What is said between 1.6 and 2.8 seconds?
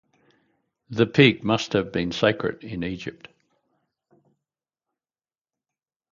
have been sacred